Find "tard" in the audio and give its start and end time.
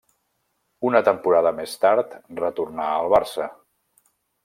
1.85-2.17